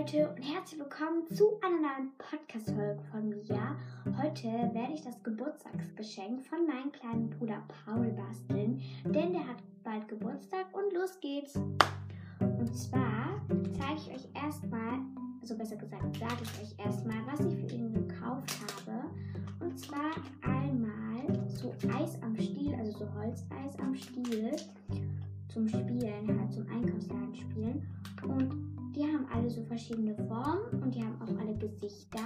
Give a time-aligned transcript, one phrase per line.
[0.00, 3.76] Leute und herzlich willkommen zu einer neuen Podcast-Folge von mir.
[4.16, 10.08] Heute werde ich das Geburtstagsgeschenk von meinem kleinen Bruder Paul basteln, denn der hat bald
[10.08, 11.54] Geburtstag und los geht's.
[11.56, 13.42] Und zwar
[13.78, 15.00] zeige ich euch erstmal,
[15.42, 18.56] also besser gesagt, sage ich euch erstmal, was ich für ihn gekauft
[18.86, 19.04] habe.
[19.62, 24.56] Und zwar einmal so Eis am Stiel, also so Holzeis am Stiel
[25.52, 26.79] zum Spielen, halt zum Einkaufsladen
[29.70, 32.18] verschiedene Formen und die haben auch alle Gesichter.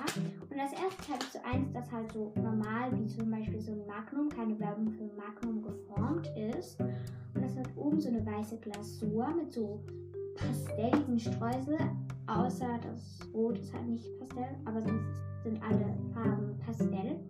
[0.48, 3.72] Und das erste habe ich so eins, das halt so normal, wie zum Beispiel so
[3.72, 6.26] ein Magnum, keine Werbung für Magnum geformt
[6.56, 6.80] ist.
[6.80, 9.84] Und das hat oben so eine weiße Glasur mit so
[10.36, 11.76] pastelligen Streusel,
[12.26, 15.04] außer das Rot ist halt nicht Pastell, aber sonst
[15.42, 17.20] sind alle Farben Pastell.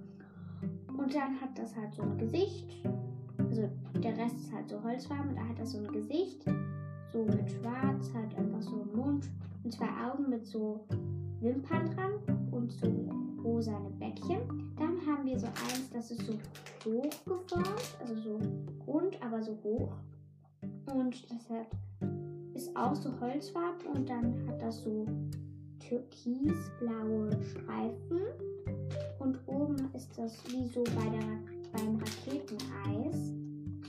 [0.97, 2.87] Und dann hat das halt so ein Gesicht.
[3.37, 3.69] Also
[4.01, 6.45] der Rest ist halt so Holzfarben und da hat das so ein Gesicht
[7.13, 9.29] so mit Schwarz, halt einfach so ein Mund
[9.65, 10.87] und zwei Augen mit so
[11.41, 12.13] Wimpern dran
[12.51, 12.87] und so
[13.43, 14.41] rosane Bäckchen.
[14.77, 16.35] Dann haben wir so eins, das ist so
[16.85, 18.41] hoch geformt, also so
[18.87, 19.93] rund, aber so hoch.
[20.93, 21.67] Und das hat,
[22.55, 25.07] ist auch so Holzfarben und dann hat das so
[25.81, 28.21] türkisblaue Streifen.
[29.19, 31.39] Und oben ist das wie so bei der,
[31.73, 33.17] beim Raketeneis,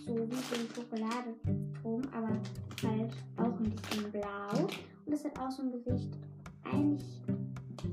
[0.05, 2.39] so wie so ein Schokoladeturm, aber
[2.87, 4.67] halt auch ein bisschen blau.
[5.05, 6.17] Und es hat auch so ein Gesicht,
[6.63, 7.21] eigentlich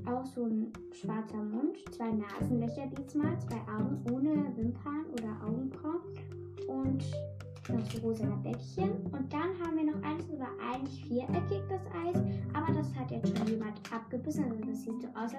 [0.06, 6.00] auch so ein schwarzer Mund, zwei Nasenlöcher diesmal, zwei Augen ohne Wimpern oder Augenbrauen
[6.68, 7.04] und
[7.68, 8.90] noch so rosa Bäckchen.
[9.12, 13.10] Und dann haben wir noch eins, das war eigentlich viereckig, das Eis, aber das hat
[13.10, 14.44] jetzt schon jemand abgebissen.
[14.44, 15.32] Also das sieht so aus,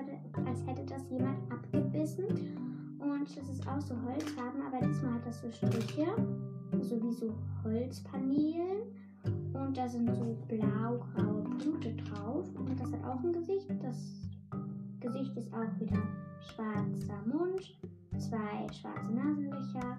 [0.46, 2.26] als hätte das jemand abgebissen.
[3.00, 6.08] Und das ist auch so Holzfarben, aber diesmal hat das so Striche,
[6.81, 8.94] so wie so Holzpaneelen.
[9.54, 12.46] Und da sind so blau-graue Punkte drauf.
[12.56, 13.68] Und das hat auch ein Gesicht.
[13.82, 13.98] Das
[15.00, 16.02] Gesicht ist auch wieder
[16.40, 17.78] schwarzer Mund,
[18.18, 19.97] zwei schwarze Nasenlöcher,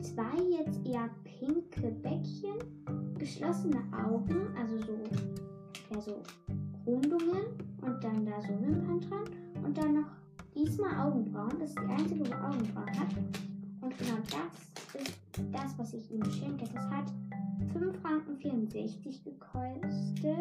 [0.00, 2.58] zwei jetzt eher pinke Bäckchen,
[3.18, 4.98] geschlossene Augen, also so,
[5.92, 6.22] ja, so
[6.86, 7.42] Rundungen
[7.82, 10.10] und dann da so Wimpern dran und dann noch
[10.54, 11.58] diesmal Augenbrauen.
[11.58, 13.14] Das ist die einzige, wo Augenbrauen hat.
[13.80, 15.20] Und genau das ist
[15.52, 16.64] das, was ich ihm schenke.
[16.72, 17.06] Das hat
[17.74, 18.30] 5,64 Franken
[19.24, 20.34] gekostet.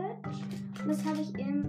[0.81, 1.63] Und das habe ich im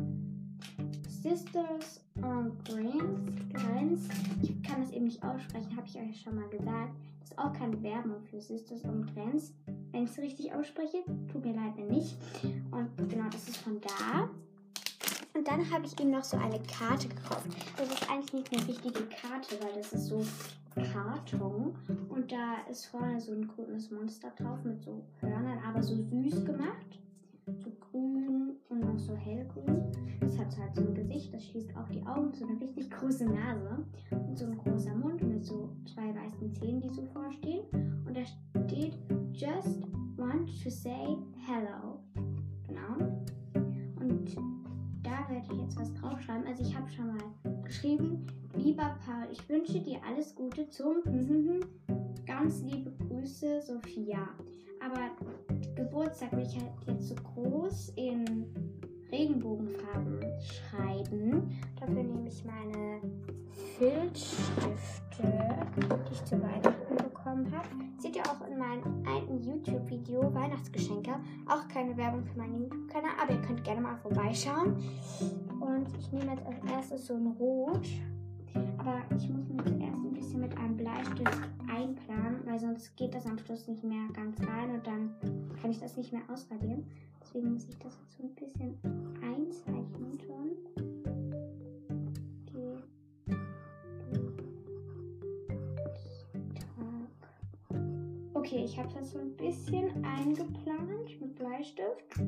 [1.09, 4.09] Sisters on Grants.
[4.43, 6.95] Ich kann das eben nicht aussprechen, habe ich euch schon mal gesagt.
[7.21, 9.53] Das ist auch keine Werbung für Sisters on Grants.
[9.93, 10.99] Wenn ich es richtig ausspreche,
[11.31, 12.17] tut mir leid, wenn nicht.
[12.71, 14.31] Und genau, das ist von da.
[15.35, 17.47] Und dann habe ich ihm noch so eine Karte gekauft.
[17.77, 20.25] Das ist eigentlich nicht eine richtige Karte, weil das ist so
[20.75, 21.75] Karton.
[22.09, 26.45] Und da ist vorne so ein grünes Monster drauf mit so Hörnern, aber so süß
[26.45, 26.99] gemacht.
[27.59, 29.93] So grün und noch so hellgrün.
[30.21, 33.25] Das hat halt so ein Gesicht, das schließt auch die Augen, so eine richtig große
[33.25, 37.63] Nase und so ein großer Mund mit so zwei weißen Zähnen, die so vorstehen.
[38.07, 38.23] Und da
[38.67, 38.95] steht
[39.33, 39.83] Just
[40.17, 42.00] want to say hello.
[45.53, 46.47] Ich jetzt was draufschreiben.
[46.47, 51.03] Also ich habe schon mal geschrieben, lieber Paul, ich wünsche dir alles Gute zum
[52.27, 54.29] ganz liebe Grüße, Sophia.
[54.81, 55.11] Aber
[55.75, 58.47] Geburtstag will ich halt jetzt so groß in
[59.13, 61.51] Regenbogenfarben schreiben.
[61.79, 63.01] Dafür nehme ich meine
[63.79, 65.23] Filzstifte,
[65.77, 67.69] die ich zu Weihnachten bekommen habe.
[67.99, 68.59] Seht ihr auch in
[69.41, 71.13] YouTube-Video Weihnachtsgeschenke.
[71.47, 74.77] Auch keine Werbung für meinen YouTube-Kanal, aber ihr könnt gerne mal vorbeischauen.
[75.61, 77.87] Und ich nehme jetzt als erstes so ein Rot.
[78.79, 83.27] Aber ich muss mir zuerst ein bisschen mit einem Bleistift einplanen, weil sonst geht das
[83.27, 85.15] am Schluss nicht mehr ganz rein und dann
[85.61, 86.85] kann ich das nicht mehr ausradieren.
[87.23, 88.79] Deswegen muss ich das jetzt so ein bisschen
[89.23, 91.00] einzeichnen schon.
[98.51, 102.19] Okay, ich habe das so ein bisschen eingeplant mit Bleistift.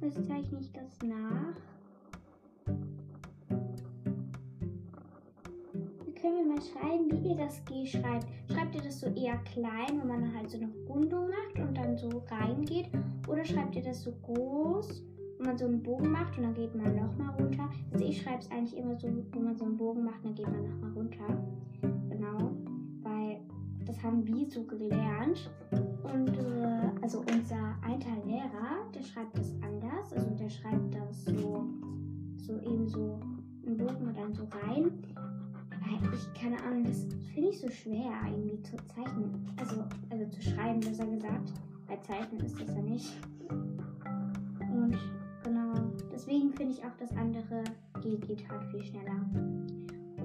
[0.00, 1.54] Jetzt zeichne ich das nach.
[6.18, 8.26] können wir mal schreiben, wie ihr das G schreibt.
[8.50, 11.98] Schreibt ihr das so eher klein, wenn man halt so eine Rundung macht und dann
[11.98, 12.88] so reingeht?
[13.28, 15.02] Oder schreibt ihr das so groß,
[15.36, 17.68] wenn man so einen Bogen macht und dann geht man nochmal runter?
[17.92, 20.48] Also ich schreibe es eigentlich immer so, wenn man so einen Bogen macht, dann geht
[20.48, 21.44] man nochmal runter.
[22.08, 22.56] Genau,
[24.06, 25.50] haben wir so gelernt.
[26.02, 30.12] Und äh, also unser alter Lehrer, der schreibt das anders.
[30.12, 31.66] Also der schreibt das so,
[32.36, 33.20] so eben so
[33.66, 34.92] einen Bogen dann so rein
[36.16, 39.46] ich, keine Ahnung, das finde ich so schwer irgendwie zu zeichnen.
[39.56, 41.52] Also, also zu schreiben, besser gesagt.
[41.86, 43.12] Bei Zeichnen ist das ja nicht.
[43.50, 44.98] Und
[45.44, 45.74] genau,
[46.12, 47.62] Deswegen finde ich auch das andere
[48.02, 49.24] G geht halt viel schneller.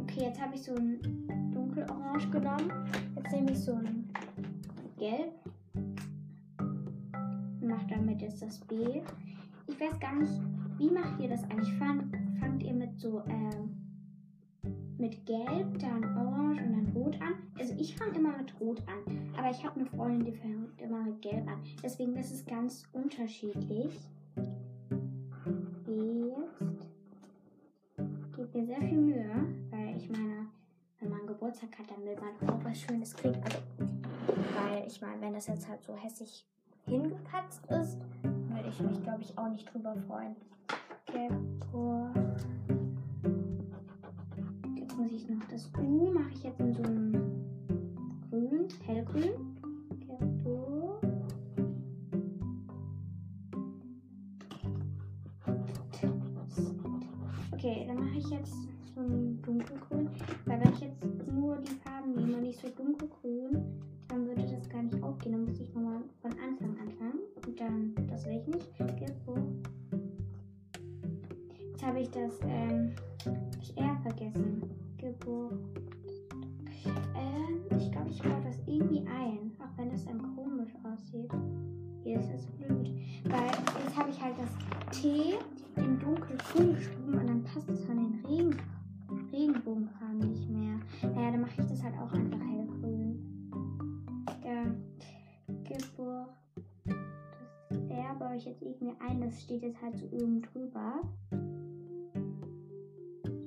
[0.02, 1.00] Okay, jetzt habe ich so ein
[1.54, 2.72] dunkelorange genommen.
[3.24, 4.10] Jetzt nehme ich so ein
[4.98, 5.34] gelb.
[7.62, 9.02] Mach damit jetzt das B.
[9.68, 10.42] Ich weiß gar nicht,
[10.78, 11.72] wie macht ihr das eigentlich?
[11.74, 13.82] Fang, fangt ihr mit so ähm,
[14.98, 17.34] mit gelb, dann orange und dann rot an?
[17.60, 21.04] Also ich fange immer mit rot an, aber ich habe eine Freundin, die fängt immer
[21.04, 21.62] mit gelb an.
[21.84, 24.00] Deswegen ist es ganz unterschiedlich.
[27.98, 29.30] Jetzt gibt mir sehr viel Mühe,
[29.70, 30.41] weil ich meine,
[31.42, 33.42] Geburtstag hat, dann will man auch was Schönes kriegen.
[33.44, 33.58] Also,
[34.56, 36.46] weil ich meine, wenn das jetzt halt so hässlich
[36.86, 40.36] hingepatzt ist, würde ich mich, glaube ich, auch nicht drüber freuen.
[41.08, 42.46] Geburt.
[44.76, 47.12] Jetzt muss ich noch das U, mache ich jetzt in so einem
[48.30, 49.58] grün, hellgrün.
[57.52, 58.71] Okay, dann mache ich jetzt
[59.02, 60.10] ein dunkelgrün,
[60.46, 63.64] weil wenn ich jetzt nur die Farben nehme und nicht so dunkelgrün,
[64.08, 65.34] dann würde das gar nicht aufgehen.
[65.34, 67.20] Dann muss ich nochmal von Anfang anfangen.
[67.46, 68.68] Und dann, das will ich nicht.
[68.78, 69.02] Jetzt
[71.92, 72.92] habe ich das ähm,
[73.62, 74.62] ich R vergessen.
[74.98, 75.54] Geburt.
[77.16, 79.52] Ähm, ich glaube, ich baue das irgendwie ein.
[79.60, 81.32] Auch wenn es dann komisch aussieht.
[82.04, 82.92] Hier ist das blöd.
[83.26, 83.52] Weil
[83.84, 85.36] jetzt habe ich halt das T
[85.76, 88.56] in dunkelgrün geschrieben und dann passt es von den Regen
[89.32, 90.80] Regenbogenfarben nicht mehr.
[91.04, 93.20] Naja, dann mache ich das halt auch einfach hellgrün.
[94.44, 94.66] Ja,
[95.64, 96.30] Geburt.
[97.70, 99.22] Das R baue ich jetzt irgendwie ein.
[99.22, 101.02] Das steht jetzt halt so oben drüber.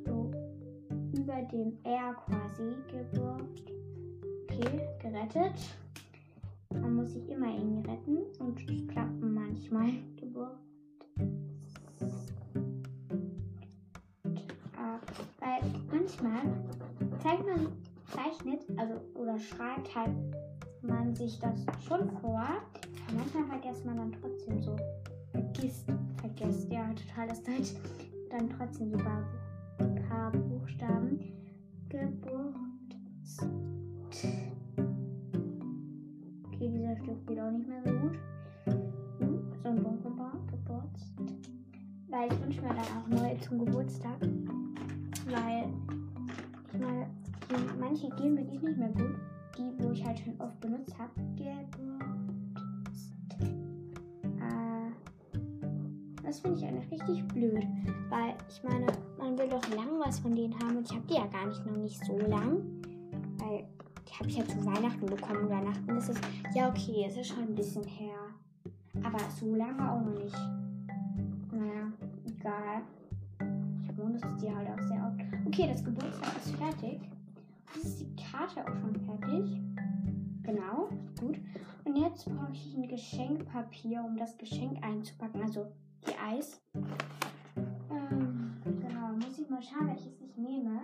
[0.05, 0.31] So
[1.17, 2.75] über dem R quasi.
[2.91, 3.63] Geburt.
[4.51, 5.59] Okay, gerettet.
[6.73, 9.91] Man muss sich immer irgendwie retten und das klappt manchmal.
[10.17, 10.64] Geburt.
[15.41, 15.61] Weil
[15.91, 16.43] manchmal
[17.23, 17.73] zeigt man,
[18.13, 20.11] zeichnet, also oder schreibt halt
[20.83, 22.45] man sich das schon vor.
[23.17, 24.77] Manchmal vergisst man dann trotzdem so.
[25.33, 25.87] Vergisst,
[26.17, 27.75] vergisst, ja, total das Deutsch.
[28.31, 31.19] Dann trotzdem so ein paar Buchstaben.
[31.89, 32.55] Geburt.
[36.47, 38.19] Okay, dieser Stück geht auch nicht mehr so gut.
[39.19, 41.13] Hm, So ein dunkelbar Geburts.
[42.09, 44.19] Weil ich wünsche mir dann auch neue zum Geburtstag.
[45.35, 45.69] Weil
[46.73, 47.07] ich meine,
[47.79, 49.17] manche gehen wirklich nicht mehr gut.
[49.59, 51.11] Die, wo ich halt schon oft benutzt habe.
[51.37, 52.03] Geburt.
[54.41, 54.91] Äh,
[56.23, 57.65] das finde ich eigentlich richtig blöd.
[58.11, 58.87] Weil ich meine,
[59.19, 61.65] man will doch lang was von denen haben und ich habe die ja gar nicht
[61.67, 62.63] noch nicht so lang.
[63.39, 63.65] Weil
[64.09, 65.49] die habe ich ja zu Weihnachten bekommen.
[65.49, 66.21] Weihnachten ist es.
[66.55, 68.19] Ja, okay, es ist schon ein bisschen her.
[69.03, 70.37] Aber so lange auch noch nicht.
[71.53, 71.93] Naja,
[72.25, 72.83] egal.
[74.05, 75.47] Ich benutze die halt auch sehr oft.
[75.47, 77.01] Okay, das Geburtstag ist fertig.
[77.75, 79.59] Jetzt ist die Karte auch schon fertig.
[80.43, 81.39] Genau, gut.
[81.85, 85.41] Und jetzt brauche ich ein Geschenkpapier, um das Geschenk einzupacken.
[85.41, 85.73] Also
[86.07, 86.61] die Eis.
[87.91, 90.81] Ähm, genau, muss ich mal schauen, welches ich nehme.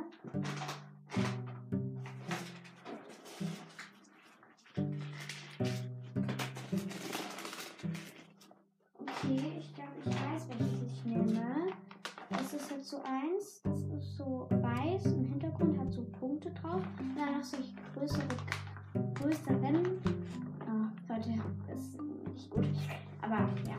[23.31, 23.77] Aber ja,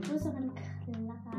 [0.00, 1.33] größeren Kreise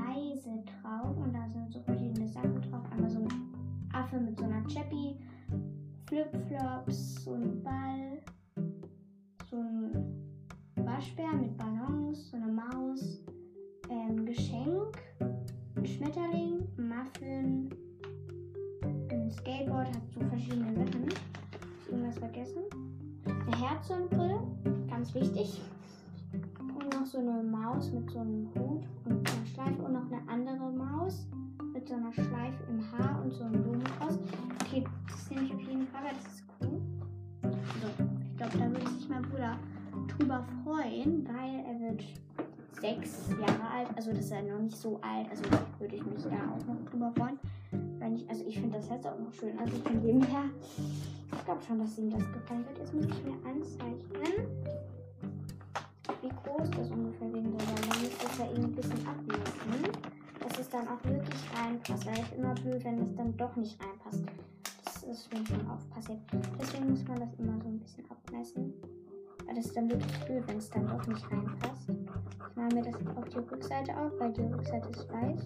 [44.65, 45.29] nicht so alt.
[45.29, 45.43] Also
[45.79, 47.39] würde ich mich da auch noch drüber freuen.
[47.99, 49.57] Wenn ich, also ich finde das jetzt auch noch schön.
[49.59, 50.43] Also von dem her,
[51.31, 52.79] ich glaube schon, dass ihm das gefallen wird.
[52.79, 54.47] Jetzt muss ich mir anzeichnen,
[56.21, 57.53] wie groß das ungefähr wegen.
[57.53, 59.91] Weil man muss das ja irgendwie ein bisschen abmessen,
[60.39, 62.05] dass es dann auch wirklich reinpasst.
[62.05, 64.23] Weil ist immer blöd, wenn es dann doch nicht reinpasst.
[64.83, 66.19] Das ist mir schon oft passiert.
[66.59, 68.73] Deswegen muss man das immer so ein bisschen abmessen.
[69.53, 71.89] Das ist dann wirklich blöd, wenn es dann doch nicht reinpasst.
[71.89, 75.39] Ich mache mir das auf die Rückseite auf, weil die Rückseite ist weiß.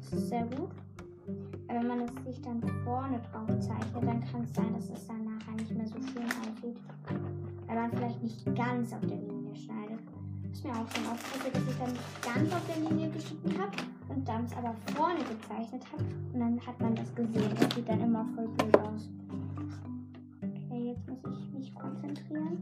[0.00, 0.70] Das ist sehr gut.
[1.68, 5.06] Aber wenn man es sich dann vorne drauf zeichnet, dann kann es sein, dass es
[5.06, 6.80] dann nachher nicht mehr so schön aussieht.
[7.66, 10.00] Weil man vielleicht nicht ganz auf der Linie schneidet.
[10.52, 13.76] Ist mir auch schon aufgefallen, dass ich dann nicht ganz auf der Linie geschnitten habe
[14.08, 16.04] und dann es aber vorne gezeichnet habe.
[16.32, 17.52] Und dann hat man das gesehen.
[17.58, 19.10] Das sieht dann immer voll blöd aus.
[20.42, 22.58] Okay, jetzt muss ich mich konzentrieren,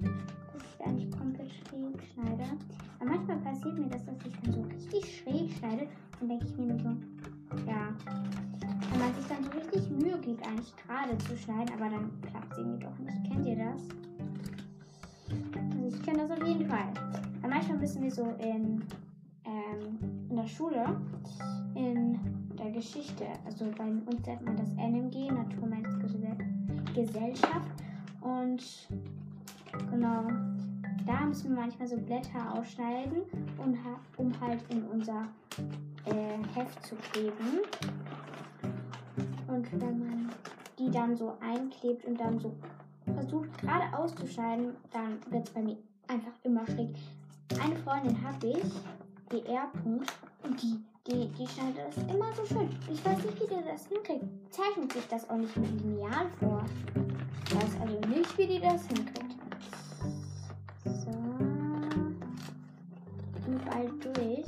[11.18, 13.24] zu schneiden, aber dann klappt es irgendwie doch nicht.
[13.30, 13.82] Kennt ihr das?
[15.72, 16.92] Also ich kenne das auf jeden Fall.
[17.42, 18.82] Aber manchmal müssen wir so in,
[19.44, 19.98] ähm,
[20.30, 20.96] in der Schule,
[21.74, 22.18] in
[22.56, 27.70] der Geschichte, also bei uns nennt man das NMG, Naturmenschgesellschaft.
[28.20, 28.88] Und
[29.90, 30.24] genau,
[31.06, 33.22] da müssen wir manchmal so Blätter ausschneiden,
[33.58, 33.76] um,
[34.16, 35.26] um halt in unser
[36.06, 37.60] äh, Heft zu kleben.
[39.46, 40.30] Und wenn man
[40.84, 42.52] die dann so einklebt und dann so
[43.14, 45.76] versucht gerade auszuschneiden, dann wird es bei mir
[46.08, 46.94] einfach immer schräg.
[47.62, 48.64] Eine Freundin habe ich,
[49.32, 49.70] die R.
[49.72, 50.10] -Punkt,
[50.42, 52.68] und die, die, die schneidet das immer so schön.
[52.90, 54.24] Ich weiß nicht, wie die das hinkriegt.
[54.50, 56.64] Zeichnet sich das auch nicht mit Lineal vor.
[57.46, 59.36] Ich weiß also nicht, wie die das hinkriegt.
[60.84, 61.10] So.
[63.70, 64.44] Bald durch.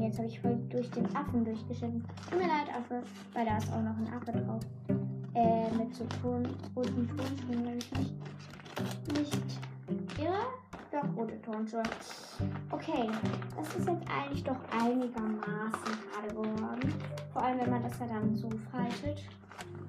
[0.00, 2.04] Jetzt habe ich voll durch den Affen durchgeschnitten.
[2.30, 3.02] Tut mir leid, Affe,
[3.34, 4.62] weil da ist auch noch ein Affe drauf.
[5.34, 8.14] Äh, mit so roten Tonschuhen, wenn ich mich
[9.18, 9.60] nicht
[10.18, 10.46] irre.
[10.92, 11.82] Doch, rote Tonschuhe.
[12.70, 13.10] Okay,
[13.56, 16.94] das ist jetzt eigentlich doch einigermaßen gerade geworden.
[17.32, 19.24] Vor allem, wenn man das ja dann so faltet,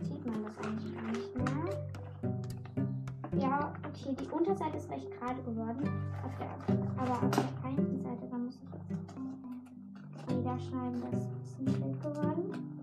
[0.02, 1.66] sieht man das eigentlich gar nicht mehr.
[3.40, 5.88] Ja, okay, die Unterseite ist recht gerade geworden.
[6.24, 6.50] Auf der,
[6.98, 8.76] aber auf der einen Seite, da muss ich
[10.46, 12.75] wieder schneiden, das ist ein bisschen schräg geworden.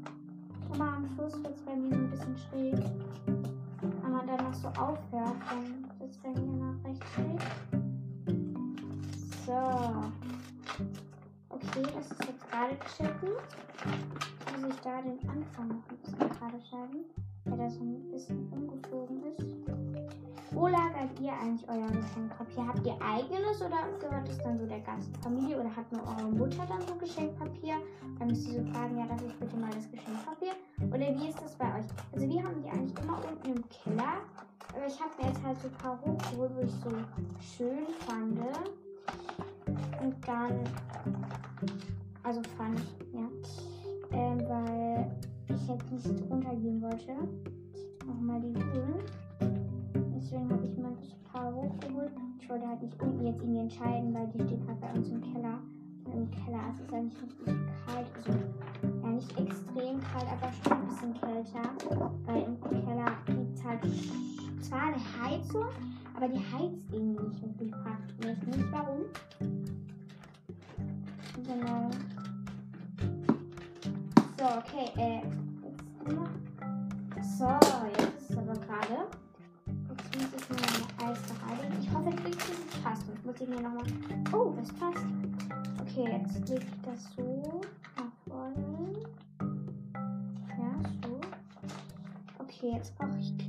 [0.74, 2.84] Aber am Schluss wird es bei mir so ein bisschen schräg.
[3.26, 7.40] Wenn man dann noch so aufhört, dann wird es bei mir noch recht schräg.
[9.44, 9.52] So.
[11.50, 12.72] Okay, das ist jetzt gerade.
[12.72, 17.04] Jetzt muss ich da den Anfang noch ein bisschen gerade schneiden,
[17.44, 19.62] weil der so ein bisschen umgeflogen ist.
[20.52, 22.66] Wo lagert ihr eigentlich euer Geschenkpapier?
[22.66, 26.30] Habt ihr eigenes oder gehört es dann so der ganzen Familie oder hat nur eure
[26.30, 27.76] Mutter dann so Geschenkpapier?
[28.18, 30.52] Dann müsst ihr so fragen, ja, darf ich bitte mal das Geschenkpapier?
[30.88, 31.86] Oder wie ist das bei euch?
[32.12, 34.20] Also wir haben die eigentlich immer unten im Keller.
[34.74, 36.90] Aber ich habe mir jetzt halt so ein paar hochgeholt, wo ich so
[37.56, 38.38] schön fand.
[40.02, 40.60] Und dann,
[42.22, 42.80] also fand,
[43.12, 43.28] ja,
[44.12, 45.10] ähm, weil
[45.48, 46.21] ich jetzt nicht
[46.92, 48.06] wollte.
[48.06, 49.04] Nochmal die Höhlen.
[50.14, 52.12] Deswegen habe ich mal das Paar hochgeholt.
[52.40, 55.20] Ich wollte halt nicht unten jetzt irgendwie entscheiden, weil die steht halt bei uns im
[55.32, 55.58] Keller.
[56.04, 57.46] Und im Keller ist es eigentlich richtig
[57.86, 58.06] kalt.
[58.16, 58.32] Also
[59.02, 61.62] ja nicht extrem kalt, aber schon ein bisschen kälter.
[62.26, 63.80] Weil im Keller gibt es halt
[64.60, 65.66] zwar eine Heizung,
[66.14, 68.16] aber die heizt irgendwie nicht praktisch.
[68.18, 69.00] Ich weiß nicht warum.
[71.46, 71.90] Genau.
[74.36, 75.41] So, okay, äh.
[77.42, 79.08] So, jetzt ist es aber gerade.
[79.66, 81.74] Jetzt muss ich mir Eis verhalten.
[81.82, 83.04] Ich hoffe, jetzt kriegt es passt.
[83.04, 83.82] Sonst muss ich mir nochmal.
[84.32, 85.04] Oh, das passt.
[85.80, 87.60] Okay, jetzt lege ich das so
[87.96, 88.92] nach vorne.
[90.50, 90.72] Ja,
[91.02, 91.20] so.
[92.38, 93.34] Okay, jetzt brauche ich.
[93.36, 93.41] Ich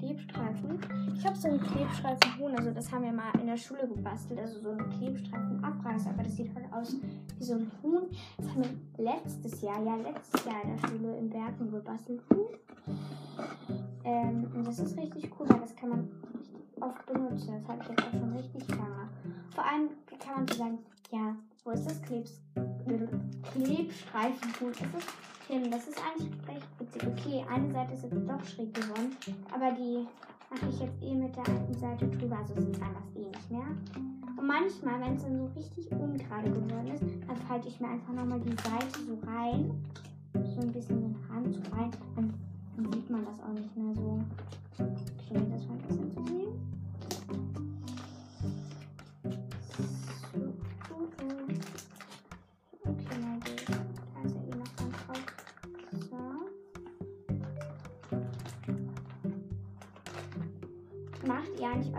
[1.43, 4.89] so einen Klebstreifen-Huhn, also das haben wir mal in der Schule gebastelt, also so einen
[4.91, 6.95] Klebstreifen-Abreißer, aber das sieht halt aus
[7.38, 8.03] wie so ein Huhn.
[8.38, 8.63] Das haben
[8.95, 12.21] wir letztes Jahr, ja letztes Jahr in der Schule in Bergen gebastelt.
[14.05, 16.09] Ähm, und das ist richtig cool, weil das kann man
[16.79, 17.55] oft benutzen.
[17.59, 19.09] Das habe ich jetzt auch schon richtig lange.
[19.53, 20.79] Vor allem kann man so sagen,
[21.12, 21.35] ja,
[21.65, 22.39] wo ist das Klebs
[23.51, 24.71] Klebstreifenhuhn?
[24.71, 25.69] Ist es?
[25.69, 27.03] Das ist eigentlich recht witzig.
[27.05, 29.15] Okay, eine Seite ist jetzt doch schräg geworden,
[29.53, 30.07] aber die
[30.53, 33.51] mache ich jetzt eh mit der alten Seite drüber, also es ist einfach eh nicht
[33.51, 33.65] mehr.
[34.38, 38.13] Und manchmal, wenn es dann so richtig ungerade geworden ist, dann falte ich mir einfach
[38.13, 39.72] nochmal die Seite so rein,
[40.33, 42.33] so ein bisschen den Rand so rein, dann,
[42.75, 44.19] dann sieht man das auch nicht mehr so.
[44.77, 46.48] Okay, das war ein bisschen zu sehen.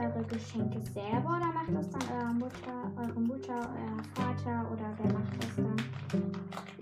[0.05, 5.13] Eure Geschenke selber oder macht das dann eure Mutter, eure Mutter, euer Vater oder wer
[5.13, 5.77] macht das dann?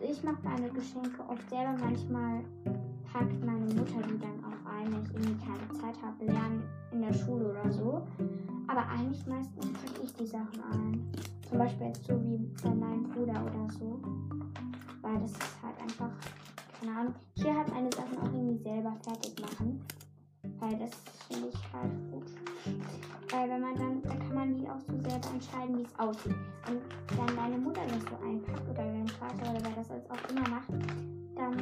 [0.01, 1.75] Ich mache meine Geschenke oft selber.
[1.79, 2.43] Manchmal
[3.13, 7.03] packt meine Mutter die dann auch ein, wenn ich irgendwie keine Zeit habe, lernen in
[7.03, 8.03] der Schule oder so.
[8.67, 11.13] Aber eigentlich meistens packe ich die Sachen ein.
[11.49, 14.01] Zum Beispiel jetzt so wie bei meinem Bruder oder so.
[15.03, 16.11] Weil das ist halt einfach,
[16.81, 17.15] keine Ahnung.
[17.35, 19.81] Hier halt meine Sachen auch irgendwie selber fertig machen.
[20.59, 20.91] Weil das
[21.29, 22.42] finde ich halt gut.
[23.31, 26.35] Weil wenn man dann, dann kann man die auch so selber entscheiden, wie es aussieht.
[26.69, 26.83] Und
[27.17, 30.49] wenn deine Mutter das so einpackt oder dein Vater oder wer das jetzt auch immer
[30.49, 30.69] macht,
[31.35, 31.57] dann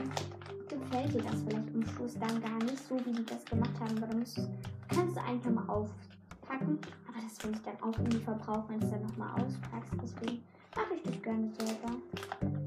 [0.69, 3.97] gefällt dir das vielleicht am Schluss dann gar nicht so, wie die das gemacht haben.
[3.99, 4.25] Aber dann
[4.89, 6.79] kannst du einfach mal aufpacken.
[7.07, 9.93] Aber das will ich dann auch irgendwie verbrauchen, wenn du es dann nochmal auspackst.
[10.03, 10.43] Deswegen
[10.75, 12.60] mache ich das gerne selber.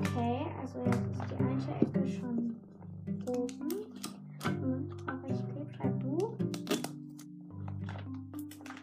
[0.00, 0.46] Okay.
[0.60, 2.56] Also jetzt ist die eine Ecke schon
[3.26, 4.90] oben.
[5.06, 6.36] Aber ich klebe halt du.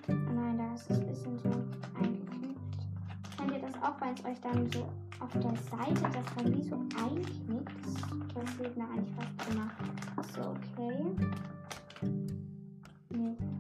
[0.08, 1.50] Nein, da ist es ein bisschen so
[1.96, 2.60] eingeknickt.
[3.38, 4.88] Kennt ihr das auch, weil es euch dann so
[5.20, 7.72] auf der Seite das dann wie so einknickt?
[8.34, 9.72] Das sieht mir eigentlich fast immer
[10.36, 11.16] so okay.
[13.10, 13.57] Nee.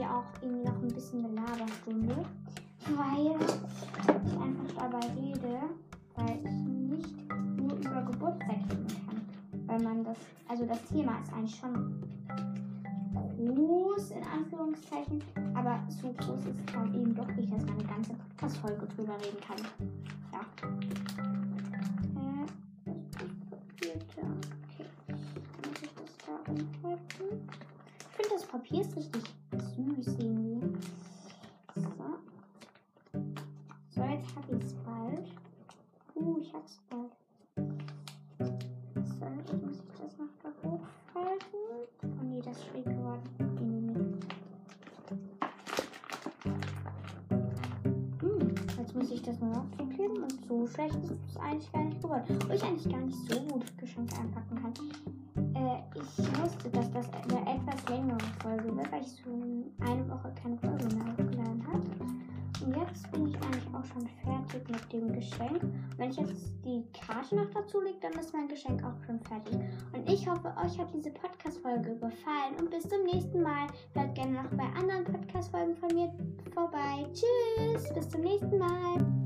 [0.00, 2.24] Ja auch irgendwie noch ein bisschen eine Laberstunde,
[2.96, 5.60] weil ich einfach dabei rede,
[6.16, 6.50] weil ich
[6.88, 7.14] nicht
[7.58, 9.20] nur über Geburtstag reden kann.
[9.66, 10.16] Weil man das,
[10.48, 12.02] also das Thema ist eigentlich schon
[13.36, 15.22] groß in Anführungszeichen,
[15.54, 19.40] aber so groß ist es eben doch nicht, dass man eine ganze Podcast-Folge drüber reden
[19.46, 19.58] kann.
[20.32, 20.40] Ja.
[22.16, 22.46] Äh.
[27.98, 29.29] Ich finde das Papier ist richtig
[49.40, 52.02] jetzt muss ich das nur noch zukleben und so schlecht ist es eigentlich gar nicht
[52.02, 52.38] geworden.
[52.46, 55.54] Wo ich eigentlich gar nicht so gut Geschenke einpacken kann.
[55.54, 59.30] Äh, ich wusste, dass das eine etwas längere Folge wird, weil ich so
[59.80, 61.80] eine Woche keine Folge mehr hochgeladen habe.
[62.64, 65.62] Und jetzt bin ich eigentlich auch schon fertig mit dem Geschenk.
[65.96, 69.58] Wenn ich jetzt die Karte noch dazu lege, dann ist mein Geschenk auch schon fertig.
[69.94, 72.56] Und ich hoffe, euch hat diese Podcast-Folge gefallen.
[72.58, 73.66] Und bis zum nächsten Mal.
[73.94, 76.12] Hört gerne noch bei anderen Podcast-Folgen von mir
[76.52, 77.06] vorbei.
[77.14, 79.19] Tschüss, bis zum nächsten Mal.